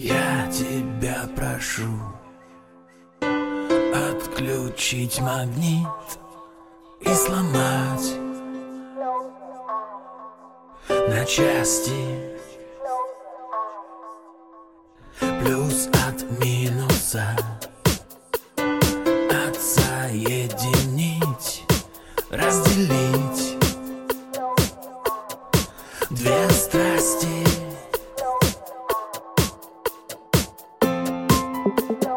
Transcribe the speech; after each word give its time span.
Я 0.00 0.48
тебя 0.52 1.28
прошу 1.34 1.88
Отключить 3.20 5.20
магнит 5.20 5.88
и 7.00 7.08
сломать 7.08 8.14
на 10.88 11.24
части. 11.24 12.38
Плюс 15.18 15.88
от 16.06 16.22
минуса 16.38 17.36
Отсоединить, 19.48 20.77
Холодный 31.76 32.08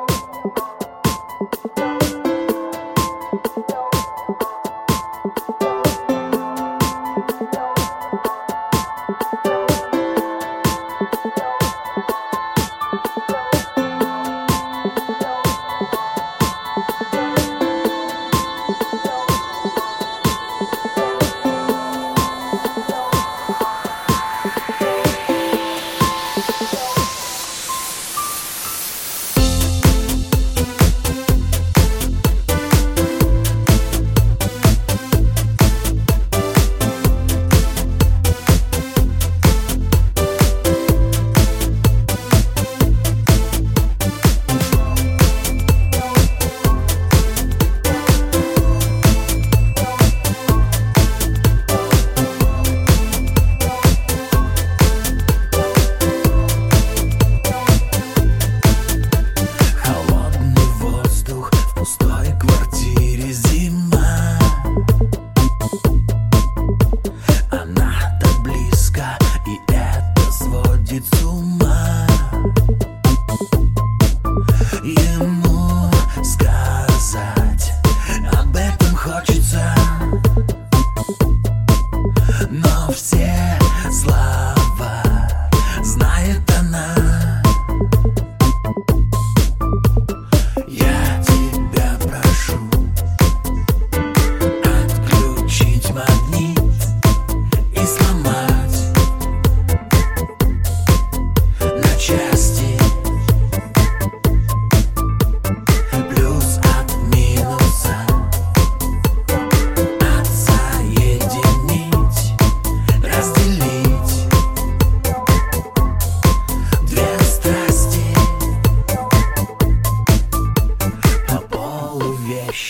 и 69.47 69.59
это 69.67 70.31
сводит 70.31 71.05
с 71.05 71.23
ума 71.23 71.50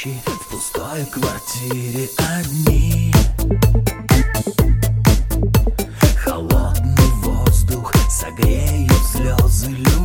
вещи 0.05 0.21
в 0.25 0.49
пустой 0.49 1.05
квартире 1.05 2.09
одни. 2.17 3.13
Холодный 6.17 7.11
воздух 7.21 7.93
согреют 8.09 8.91
слезы 9.11 9.69
любви 9.69 10.00